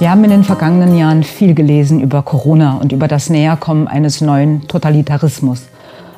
Wir 0.00 0.10
haben 0.10 0.24
in 0.24 0.30
den 0.30 0.44
vergangenen 0.44 0.96
Jahren 0.96 1.22
viel 1.22 1.54
gelesen 1.54 2.00
über 2.00 2.22
Corona 2.22 2.78
und 2.78 2.90
über 2.90 3.06
das 3.06 3.28
Näherkommen 3.28 3.86
eines 3.86 4.22
neuen 4.22 4.66
Totalitarismus. 4.66 5.68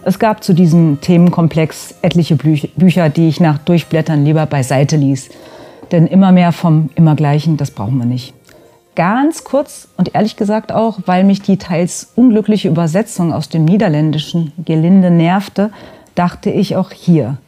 Es 0.04 0.20
gab 0.20 0.44
zu 0.44 0.52
diesem 0.52 1.00
Themenkomplex 1.00 1.96
etliche 2.00 2.36
Bücher, 2.36 3.08
die 3.08 3.26
ich 3.26 3.40
nach 3.40 3.58
Durchblättern 3.58 4.24
lieber 4.24 4.46
beiseite 4.46 4.96
ließ. 4.96 5.30
Denn 5.90 6.06
immer 6.06 6.30
mehr 6.30 6.52
vom 6.52 6.90
Immergleichen, 6.94 7.56
das 7.56 7.72
brauchen 7.72 7.98
wir 7.98 8.04
nicht. 8.04 8.34
Ganz 8.94 9.42
kurz 9.42 9.88
und 9.96 10.14
ehrlich 10.14 10.36
gesagt 10.36 10.70
auch, 10.70 11.00
weil 11.06 11.24
mich 11.24 11.42
die 11.42 11.56
teils 11.56 12.12
unglückliche 12.14 12.68
Übersetzung 12.68 13.32
aus 13.32 13.48
dem 13.48 13.64
Niederländischen 13.64 14.52
gelinde 14.64 15.10
nervte, 15.10 15.72
dachte 16.14 16.50
ich 16.50 16.76
auch 16.76 16.92
hier, 16.92 17.38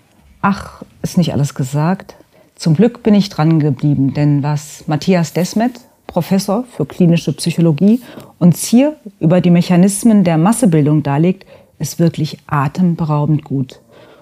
ach, 0.42 0.82
ist 1.00 1.16
nicht 1.16 1.32
alles 1.32 1.54
gesagt. 1.54 2.16
Zum 2.56 2.74
Glück 2.74 3.04
bin 3.04 3.14
ich 3.14 3.28
dran 3.28 3.60
geblieben, 3.60 4.14
denn 4.14 4.42
was 4.42 4.82
Matthias 4.88 5.32
Desmet, 5.32 5.74
Professor 6.14 6.62
für 6.76 6.86
klinische 6.86 7.32
Psychologie, 7.32 8.00
uns 8.38 8.64
hier 8.64 8.94
über 9.18 9.40
die 9.40 9.50
Mechanismen 9.50 10.22
der 10.22 10.38
Massebildung 10.38 11.02
darlegt, 11.02 11.44
ist 11.80 11.98
wirklich 11.98 12.38
atemberaubend 12.46 13.42
gut. 13.42 13.80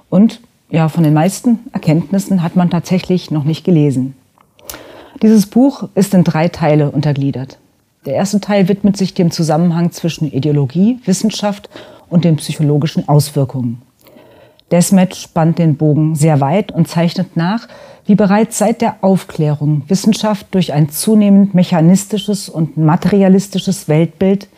Und 0.09 0.41
ja, 0.71 0.89
von 0.89 1.05
den 1.05 1.13
meisten 1.13 1.59
Erkenntnissen 1.75 2.43
hat 2.43 2.57
man 2.57 2.71
tatsächlich 2.71 3.31
noch 3.31 3.45
nicht 3.45 3.63
gelesen. 3.63 4.15
Dieses 5.21 5.45
Buch 5.45 5.87
ist 5.95 6.15
in 6.15 6.25
drei 6.25 6.49
Teile 6.49 6.91
untergliedert. 6.91 7.59
Der 8.07 8.15
erste 8.15 8.41
Teil 8.41 8.69
widmet 8.69 8.97
sich 8.97 9.13
dem 9.13 9.31
Zusammenhang 9.31 9.93
zwischen 9.93 10.33
Ideologie, 10.33 10.99
Wissenschaft 11.05 11.69
und 12.09 12.25
den 12.25 12.37
psychologischen 12.37 13.07
Auswirkungen. 13.07 13.83
Desmet 14.73 15.15
spannt 15.15 15.59
den 15.59 15.77
Bogen 15.77 16.15
sehr 16.15 16.41
weit 16.41 16.73
und 16.73 16.89
zeichnet 16.89 17.37
nach, 17.37 17.69
wie 18.07 18.15
bereits 18.15 18.57
seit 18.57 18.81
der 18.81 18.97
Aufklärung 19.03 19.83
Wissenschaft 19.87 20.47
durch 20.53 20.73
ein 20.73 20.89
zunehmend 20.89 21.55
mechanistisches 21.55 22.49
und 22.49 22.79
materialistisches 22.79 23.87
Weltbild 23.89 24.49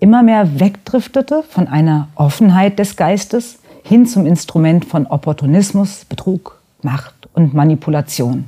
immer 0.00 0.24
mehr 0.24 0.58
wegdriftete 0.58 1.44
von 1.48 1.68
einer 1.68 2.08
Offenheit 2.16 2.80
des 2.80 2.96
Geistes 2.96 3.60
hin 3.84 4.06
zum 4.06 4.26
Instrument 4.26 4.84
von 4.84 5.06
Opportunismus, 5.06 6.04
Betrug, 6.04 6.60
Macht 6.82 7.28
und 7.32 7.54
Manipulation. 7.54 8.46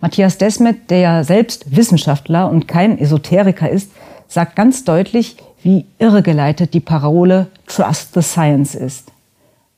Matthias 0.00 0.36
Desmet, 0.36 0.90
der 0.90 0.98
ja 0.98 1.24
selbst 1.24 1.74
Wissenschaftler 1.74 2.50
und 2.50 2.68
kein 2.68 2.98
Esoteriker 2.98 3.70
ist, 3.70 3.90
sagt 4.28 4.56
ganz 4.56 4.84
deutlich, 4.84 5.36
wie 5.62 5.86
irregeleitet 5.98 6.74
die 6.74 6.80
Parole 6.80 7.46
Trust 7.66 8.12
the 8.14 8.20
Science 8.22 8.74
ist 8.74 9.12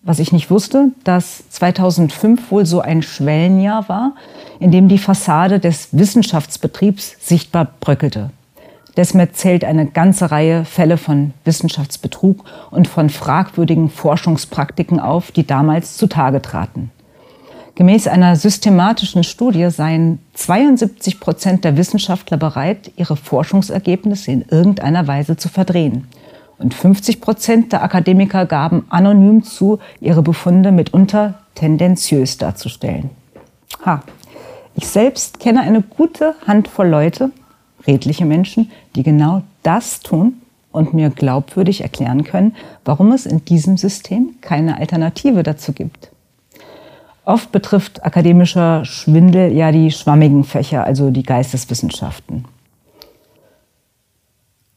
was 0.05 0.19
ich 0.19 0.33
nicht 0.33 0.51
wusste, 0.51 0.93
dass 1.03 1.49
2005 1.51 2.51
wohl 2.51 2.67
so 2.67 2.81
ein 2.81 3.03
Schwellenjahr 3.03 3.89
war, 3.89 4.13
in 4.61 4.71
dem 4.71 4.89
die 4.89 4.99
Fassade 4.99 5.59
des 5.59 5.89
Wissenschaftsbetriebs 5.93 7.17
sichtbar 7.21 7.69
bröckelte. 7.81 8.31
Desmet 8.97 9.37
zählt 9.37 9.65
eine 9.65 9.87
ganze 9.87 10.31
Reihe 10.31 10.65
Fälle 10.65 10.99
von 10.99 11.33
Wissenschaftsbetrug 11.45 12.45
und 12.71 12.87
von 12.87 13.11
fragwürdigen 13.11 13.89
Forschungspraktiken 13.91 15.01
auf, 15.01 15.33
die 15.33 15.47
damals 15.47 15.97
zutage 15.97 16.41
traten. 16.41 16.91
Gemäß 17.75 18.07
einer 18.07 18.37
systematischen 18.37 19.25
Studie 19.25 19.69
seien 19.71 20.21
72 20.35 21.19
Prozent 21.19 21.65
der 21.65 21.77
Wissenschaftler 21.77 22.37
bereit, 22.37 22.93
ihre 22.97 23.17
Forschungsergebnisse 23.17 24.31
in 24.31 24.45
irgendeiner 24.49 25.09
Weise 25.09 25.37
zu 25.37 25.49
verdrehen. 25.49 26.07
Und 26.59 26.75
50 26.75 27.21
Prozent 27.21 27.73
der 27.73 27.83
Akademiker 27.83 28.47
gaben 28.47 28.87
anonym 28.89 29.43
zu, 29.43 29.79
ihre 30.01 30.23
Befunde 30.23 30.73
mitunter 30.73 31.35
tendenziös 31.55 32.39
darzustellen. 32.39 33.11
Ha. 33.85 34.03
Ich 34.77 34.87
selbst 34.87 35.41
kenne 35.41 35.61
eine 35.61 35.83
gute 35.83 36.35
Handvoll 36.47 36.89
Leute, 36.89 37.31
redliche 37.87 38.25
Menschen, 38.25 38.71
die 38.97 39.03
genau 39.03 39.43
das 39.63 40.01
tun 40.01 40.41
und 40.73 40.95
mir 40.95 41.11
glaubwürdig 41.11 41.83
erklären 41.83 42.25
können, 42.25 42.57
warum 42.85 43.13
es 43.13 43.27
in 43.27 43.45
diesem 43.45 43.77
System 43.77 44.35
keine 44.41 44.79
Alternative 44.79 45.43
dazu 45.43 45.73
gibt. 45.73 46.11
Oft 47.25 47.53
betrifft 47.53 48.05
akademischer 48.05 48.85
Schwindel 48.85 49.53
ja 49.53 49.73
die 49.73 49.91
schwammigen 49.93 50.45
Fächer, 50.45 50.85
also 50.85 51.11
die 51.11 51.23
Geisteswissenschaften. 51.23 52.45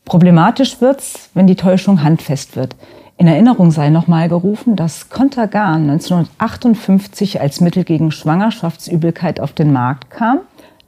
Problematisch 0.08 0.80
wird's, 0.80 1.30
wenn 1.34 1.48
die 1.48 1.58
Täuschung 1.58 2.02
handfest 2.02 2.56
wird. 2.56 2.78
In 3.18 3.28
Erinnerung 3.28 3.72
sei 3.72 3.90
nochmal 3.90 4.30
gerufen, 4.30 4.78
dass 4.78 5.10
Contergan 5.10 5.90
1958 5.90 7.42
als 7.42 7.60
Mittel 7.60 7.84
gegen 7.84 8.12
Schwangerschaftsübelkeit 8.12 9.42
auf 9.42 9.52
den 9.52 9.74
Markt 9.74 10.10
kam, 10.10 10.40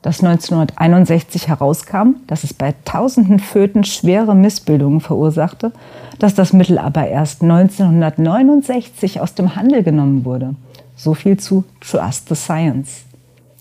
dass 0.02 0.24
1961 0.24 1.50
herauskam, 1.50 2.16
dass 2.28 2.46
es 2.46 2.54
bei 2.54 2.74
tausenden 2.86 3.40
Föten 3.40 3.84
schwere 3.84 4.36
Missbildungen 4.36 5.02
verursachte, 5.02 5.74
dass 6.18 6.34
das 6.34 6.54
Mittel 6.54 6.78
aber 6.78 7.06
erst 7.06 7.42
1969 7.42 9.20
aus 9.20 9.34
dem 9.34 9.58
Handel 9.58 9.84
genommen 9.84 10.24
wurde. 10.24 10.56
So 10.96 11.14
viel 11.14 11.36
zu 11.36 11.66
Trust 11.82 12.30
the 12.30 12.36
Science. 12.36 13.09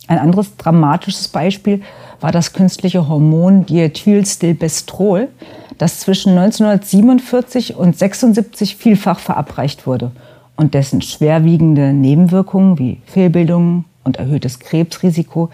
Ein 0.09 0.19
anderes 0.19 0.57
dramatisches 0.57 1.29
Beispiel 1.29 1.83
war 2.21 2.33
das 2.33 2.55
künstliche 2.55 3.09
Hormon 3.09 3.67
Diethylstilbestrol, 3.67 5.29
das 5.77 6.01
zwischen 6.01 6.31
1947 6.31 7.77
und 7.77 7.89
1976 7.89 8.77
vielfach 8.77 9.21
verabreicht 9.21 9.87
wurde 9.87 10.11
und 10.57 10.75
dessen 10.75 11.03
schwerwiegende 11.03 11.93
Nebenwirkungen 11.93 12.79
wie 12.79 13.01
Fehlbildungen 13.05 13.85
und 14.03 14.17
erhöhtes 14.17 14.59
Krebsrisiko 14.59 15.51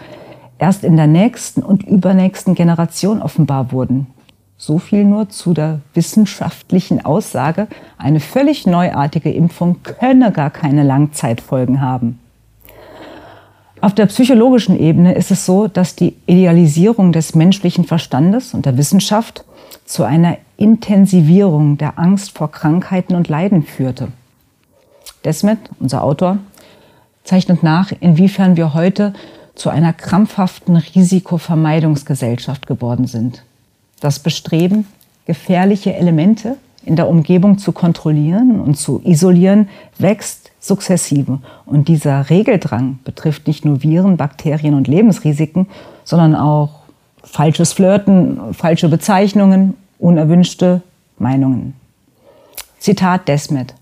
erst 0.57 0.85
in 0.85 0.95
der 0.95 1.07
nächsten 1.07 1.61
und 1.61 1.83
übernächsten 1.83 2.55
Generation 2.55 3.21
offenbar 3.21 3.73
wurden. 3.73 4.07
So 4.57 4.79
viel 4.79 5.03
nur 5.03 5.27
zu 5.27 5.53
der 5.53 5.81
wissenschaftlichen 5.93 7.03
Aussage, 7.03 7.67
eine 7.97 8.21
völlig 8.21 8.65
neuartige 8.65 9.31
Impfung 9.31 9.83
könne 9.83 10.31
gar 10.31 10.49
keine 10.49 10.83
Langzeitfolgen 10.83 11.81
haben. 11.81 12.19
Auf 13.85 13.93
der 13.93 14.07
psychologischen 14.07 14.79
Ebene 14.79 15.13
ist 15.13 15.29
es 15.29 15.45
so, 15.45 15.67
dass 15.67 15.95
die 15.95 16.15
Idealisierung 16.25 17.11
des 17.11 17.35
menschlichen 17.35 17.83
Verstandes 17.83 18.55
und 18.55 18.65
der 18.65 18.79
Wissenschaft 18.79 19.45
zu 19.85 20.03
einer 20.03 20.39
Intensivierung 20.57 21.77
der 21.77 21.99
Angst 21.99 22.35
vor 22.35 22.49
Krankheiten 22.49 23.13
und 23.13 23.27
Leiden 23.27 23.61
führte. 23.61 24.07
Desmet, 25.23 25.59
unser 25.79 26.03
Autor, 26.03 26.39
zeichnet 27.23 27.61
nach, 27.61 27.91
inwiefern 27.99 28.57
wir 28.57 28.73
heute 28.73 29.13
zu 29.53 29.69
einer 29.69 29.93
krampfhaften 29.93 30.77
Risikovermeidungsgesellschaft 30.77 32.65
geworden 32.65 33.05
sind. 33.05 33.43
Das 33.99 34.17
Bestreben, 34.17 34.87
gefährliche 35.27 35.93
Elemente 35.93 36.57
in 36.85 36.95
der 36.95 37.09
Umgebung 37.09 37.57
zu 37.57 37.71
kontrollieren 37.71 38.59
und 38.59 38.75
zu 38.75 39.01
isolieren, 39.03 39.69
wächst 39.97 40.51
sukzessive. 40.59 41.39
Und 41.65 41.87
dieser 41.87 42.29
Regeldrang 42.29 42.99
betrifft 43.03 43.47
nicht 43.47 43.65
nur 43.65 43.83
Viren, 43.83 44.17
Bakterien 44.17 44.75
und 44.75 44.87
Lebensrisiken, 44.87 45.67
sondern 46.03 46.35
auch 46.35 46.69
falsches 47.23 47.73
Flirten, 47.73 48.53
falsche 48.53 48.87
Bezeichnungen, 48.87 49.75
unerwünschte 49.99 50.81
Meinungen. 51.17 51.73
Zitat 52.79 53.27
Desmet. 53.27 53.73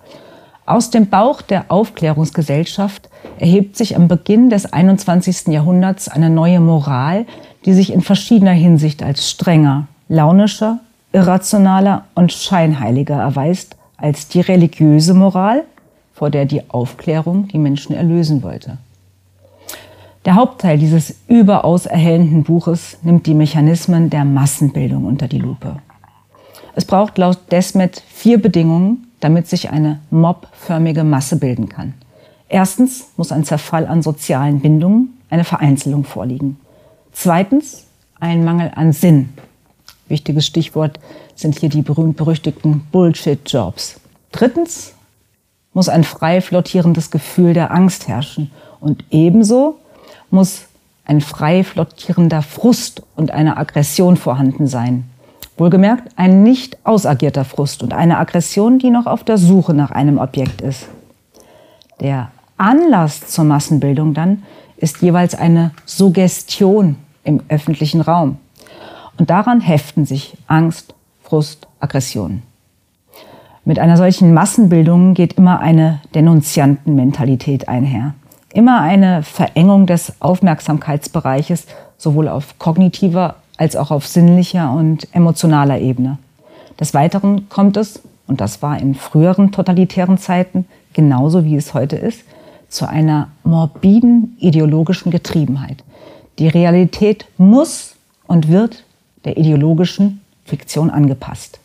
Aus 0.66 0.90
dem 0.90 1.10
Bauch 1.10 1.42
der 1.42 1.66
Aufklärungsgesellschaft 1.68 3.10
erhebt 3.38 3.76
sich 3.76 3.98
am 3.98 4.08
Beginn 4.08 4.50
des 4.50 4.72
21. 4.72 5.48
Jahrhunderts 5.48 6.08
eine 6.08 6.30
neue 6.30 6.62
Moral, 6.62 7.26
die 7.66 7.74
sich 7.74 7.92
in 7.92 8.02
verschiedener 8.02 8.52
Hinsicht 8.54 9.04
als 9.04 9.30
strenger, 9.30 9.88
launischer, 10.08 10.80
irrationaler 11.14 12.06
und 12.16 12.34
scheinheiliger 12.34 13.16
erweist 13.16 13.78
als 13.98 14.28
die 14.28 14.42
religiöse 14.42 15.14
Moral, 15.14 15.64
vor 16.14 16.30
der 16.30 16.46
die 16.46 16.70
Aufklärung 16.70 17.48
die 17.48 17.58
Menschen 17.58 17.96
erlösen 17.96 18.44
wollte. 18.44 18.78
Der 20.26 20.36
Hauptteil 20.36 20.78
dieses 20.78 21.16
überaus 21.28 21.86
erhellenden 21.86 22.44
Buches 22.44 22.98
nimmt 23.02 23.26
die 23.28 23.34
Mechanismen 23.34 24.10
der 24.10 24.26
Massenbildung 24.26 25.06
unter 25.06 25.28
die 25.28 25.40
Lupe. 25.40 25.78
Es 26.76 26.86
braucht 26.86 27.18
laut 27.18 27.40
Desmet 27.52 28.02
vier 28.08 28.42
Bedingungen, 28.42 29.08
damit 29.20 29.48
sich 29.48 29.70
eine 29.70 30.00
mobförmige 30.10 31.04
Masse 31.04 31.38
bilden 31.38 31.70
kann. 31.70 31.94
Erstens 32.50 33.10
muss 33.18 33.32
ein 33.32 33.44
Zerfall 33.44 33.86
an 33.86 34.02
sozialen 34.02 34.60
Bindungen, 34.60 35.18
eine 35.30 35.44
Vereinzelung 35.44 36.04
vorliegen. 36.04 36.58
Zweitens 37.12 37.86
ein 38.20 38.44
Mangel 38.44 38.72
an 38.76 38.94
Sinn. 38.94 39.30
Wichtiges 40.08 40.46
Stichwort 40.46 41.00
sind 41.36 41.60
hier 41.60 41.70
die 41.70 41.82
berühmt-berüchtigten 41.82 42.82
Bullshit-Jobs. 42.92 44.00
Drittens 44.32 44.94
muss 45.74 45.90
ein 45.90 46.04
frei 46.04 46.42
flottierendes 46.42 47.12
Gefühl 47.12 47.54
der 47.54 47.72
Angst 47.72 48.08
herrschen. 48.08 48.52
Und 48.80 49.04
ebenso 49.10 49.78
muss 50.30 50.64
ein 51.06 51.22
frei 51.22 51.64
flottierender 51.64 52.42
Frust 52.42 53.04
und 53.16 53.32
eine 53.32 53.58
Aggression 53.58 54.18
vorhanden 54.18 54.68
sein. 54.68 55.06
Wohlgemerkt 55.58 56.12
ein 56.16 56.44
nicht 56.44 56.78
ausagierter 56.84 57.46
Frust 57.46 57.84
und 57.84 57.94
eine 57.94 58.18
Aggression, 58.18 58.80
die 58.80 58.90
noch 58.90 59.06
auf 59.06 59.24
der 59.24 59.38
Suche 59.38 59.74
nach 59.74 59.92
einem 59.92 60.18
Objekt 60.18 60.62
ist. 60.62 60.88
Der 62.00 62.32
Anlass 62.58 63.28
zur 63.28 63.46
Massenbildung 63.46 64.14
dann 64.14 64.44
ist 64.78 65.02
jeweils 65.02 65.36
eine 65.36 65.72
Suggestion 65.86 66.96
im 67.24 67.42
öffentlichen 67.50 68.02
Raum. 68.02 68.38
Und 69.18 69.30
daran 69.30 69.62
heften 69.62 70.06
sich 70.06 70.38
Angst, 70.48 70.96
Frust, 71.22 71.68
Aggression. 71.80 72.42
Mit 73.66 73.80
einer 73.80 73.96
solchen 73.96 74.34
Massenbildung 74.34 75.14
geht 75.14 75.34
immer 75.34 75.60
eine 75.60 76.02
Denunziantenmentalität 76.16 77.70
einher. 77.70 78.14
Immer 78.54 78.82
eine 78.82 79.24
Verengung 79.24 79.88
des 79.88 80.22
Aufmerksamkeitsbereiches, 80.22 81.68
sowohl 81.98 82.28
auf 82.28 82.60
kognitiver 82.60 83.36
als 83.58 83.76
auch 83.76 83.92
auf 83.92 84.06
sinnlicher 84.06 84.72
und 84.72 85.08
emotionaler 85.16 85.80
Ebene. 85.80 86.18
Des 86.80 86.94
Weiteren 86.94 87.48
kommt 87.50 87.78
es, 87.78 88.02
und 88.28 88.42
das 88.42 88.62
war 88.62 88.80
in 88.80 88.96
früheren 88.96 89.52
totalitären 89.52 90.18
Zeiten 90.18 90.66
genauso 90.94 91.46
wie 91.46 91.56
es 91.56 91.74
heute 91.74 91.96
ist, 91.96 92.24
zu 92.68 92.88
einer 92.88 93.30
morbiden 93.44 94.36
ideologischen 94.40 95.12
Getriebenheit. 95.12 95.84
Die 96.40 96.48
Realität 96.48 97.26
muss 97.38 97.96
und 98.28 98.50
wird 98.50 98.84
der 99.26 99.38
ideologischen 99.38 100.22
Fiktion 100.46 100.90
angepasst. 100.90 101.60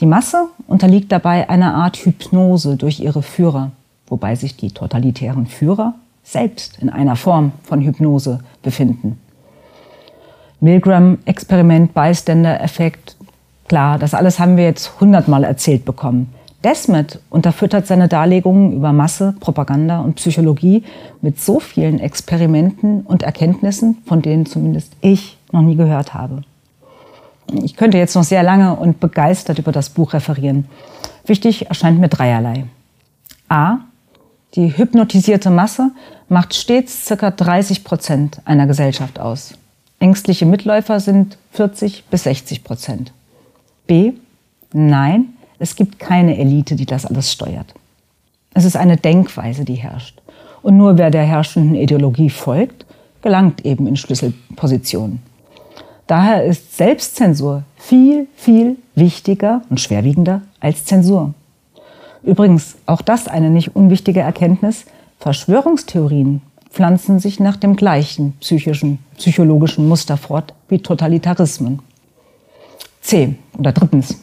Die 0.00 0.06
Masse 0.06 0.48
unterliegt 0.66 1.12
dabei 1.12 1.48
einer 1.48 1.74
Art 1.74 1.96
Hypnose 1.98 2.76
durch 2.76 3.00
ihre 3.00 3.22
Führer, 3.22 3.70
wobei 4.08 4.34
sich 4.34 4.56
die 4.56 4.72
totalitären 4.72 5.46
Führer 5.46 5.94
selbst 6.24 6.78
in 6.80 6.90
einer 6.90 7.16
Form 7.16 7.52
von 7.62 7.80
Hypnose 7.80 8.40
befinden. 8.62 9.20
Milgram-Experiment, 10.60 11.94
Bystander-Effekt, 11.94 13.16
klar, 13.68 13.98
das 13.98 14.14
alles 14.14 14.38
haben 14.38 14.56
wir 14.56 14.64
jetzt 14.64 14.98
hundertmal 15.00 15.44
erzählt 15.44 15.84
bekommen. 15.84 16.32
Desmet 16.64 17.20
unterfüttert 17.28 17.86
seine 17.86 18.08
Darlegungen 18.08 18.72
über 18.72 18.94
Masse, 18.94 19.34
Propaganda 19.38 20.00
und 20.00 20.14
Psychologie 20.14 20.82
mit 21.20 21.38
so 21.38 21.60
vielen 21.60 22.00
Experimenten 22.00 23.02
und 23.02 23.22
Erkenntnissen, 23.22 23.98
von 24.06 24.22
denen 24.22 24.46
zumindest 24.46 24.94
ich 25.02 25.36
noch 25.54 25.62
nie 25.62 25.76
gehört 25.76 26.12
habe. 26.12 26.42
Ich 27.62 27.76
könnte 27.76 27.98
jetzt 27.98 28.14
noch 28.14 28.24
sehr 28.24 28.42
lange 28.42 28.74
und 28.74 29.00
begeistert 29.00 29.58
über 29.58 29.72
das 29.72 29.90
Buch 29.90 30.12
referieren. 30.12 30.66
Wichtig 31.26 31.66
erscheint 31.66 32.00
mir 32.00 32.08
dreierlei. 32.08 32.66
A. 33.48 33.78
Die 34.54 34.76
hypnotisierte 34.76 35.50
Masse 35.50 35.90
macht 36.28 36.54
stets 36.54 37.06
ca. 37.06 37.30
30 37.30 37.84
Prozent 37.84 38.40
einer 38.44 38.66
Gesellschaft 38.66 39.18
aus. 39.18 39.54
Ängstliche 39.98 40.46
Mitläufer 40.46 41.00
sind 41.00 41.38
40 41.52 42.04
bis 42.04 42.24
60 42.24 42.64
Prozent. 42.64 43.12
B. 43.86 44.12
Nein, 44.72 45.34
es 45.58 45.76
gibt 45.76 45.98
keine 45.98 46.38
Elite, 46.38 46.76
die 46.76 46.86
das 46.86 47.06
alles 47.06 47.32
steuert. 47.32 47.74
Es 48.54 48.64
ist 48.64 48.76
eine 48.76 48.96
Denkweise, 48.96 49.64
die 49.64 49.74
herrscht. 49.74 50.20
Und 50.62 50.76
nur 50.76 50.98
wer 50.98 51.10
der 51.10 51.24
herrschenden 51.24 51.74
Ideologie 51.74 52.30
folgt, 52.30 52.86
gelangt 53.22 53.64
eben 53.64 53.86
in 53.86 53.96
Schlüsselpositionen. 53.96 55.20
Daher 56.06 56.44
ist 56.44 56.76
Selbstzensur 56.76 57.62
viel, 57.76 58.28
viel 58.36 58.76
wichtiger 58.94 59.62
und 59.70 59.80
schwerwiegender 59.80 60.42
als 60.60 60.84
Zensur. 60.84 61.32
Übrigens, 62.22 62.76
auch 62.86 63.02
das 63.02 63.28
eine 63.28 63.50
nicht 63.50 63.74
unwichtige 63.76 64.20
Erkenntnis, 64.20 64.84
Verschwörungstheorien 65.18 66.42
pflanzen 66.70 67.20
sich 67.20 67.40
nach 67.40 67.56
dem 67.56 67.76
gleichen 67.76 68.32
psychischen, 68.40 68.98
psychologischen 69.16 69.88
Muster 69.88 70.16
fort 70.16 70.54
wie 70.68 70.80
Totalitarismen. 70.80 71.80
C. 73.00 73.36
Oder 73.58 73.72
drittens, 73.72 74.18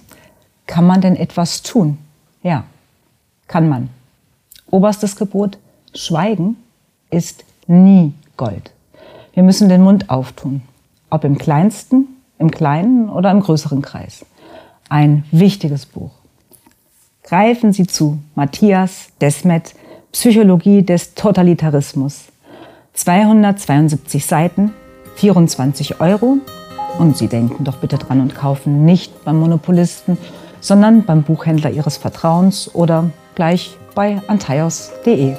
kann 0.67 0.85
man 0.85 1.01
denn 1.01 1.15
etwas 1.15 1.61
tun? 1.61 1.97
Ja, 2.43 2.65
kann 3.47 3.69
man. 3.69 3.89
Oberstes 4.69 5.15
Gebot, 5.15 5.57
Schweigen 5.93 6.57
ist 7.09 7.45
nie 7.67 8.13
Gold. 8.37 8.71
Wir 9.33 9.43
müssen 9.43 9.69
den 9.69 9.83
Mund 9.83 10.09
auftun, 10.09 10.61
ob 11.11 11.23
im 11.23 11.37
kleinsten, 11.37 12.07
im 12.39 12.49
kleinen 12.49 13.09
oder 13.09 13.29
im 13.29 13.41
größeren 13.41 13.83
Kreis. 13.83 14.25
Ein 14.89 15.23
wichtiges 15.31 15.85
Buch. 15.85 16.11
Greifen 17.23 17.71
Sie 17.71 17.85
zu, 17.85 18.17
Matthias 18.33 19.09
Desmet, 19.21 19.75
Psychologie 20.11 20.81
des 20.81 21.13
Totalitarismus. 21.13 22.25
272 22.93 24.25
Seiten, 24.25 24.73
24 25.15 26.01
Euro. 26.01 26.39
Und 26.99 27.15
Sie 27.15 27.27
denken 27.27 27.63
doch 27.63 27.77
bitte 27.77 27.97
dran 27.97 28.19
und 28.19 28.35
kaufen 28.35 28.83
nicht 28.83 29.23
beim 29.23 29.39
Monopolisten, 29.39 30.17
sondern 30.59 31.03
beim 31.03 31.23
Buchhändler 31.23 31.71
Ihres 31.71 31.97
Vertrauens 31.97 32.73
oder 32.73 33.11
gleich 33.35 33.77
bei 33.95 34.21
antaios.de. 34.27 35.35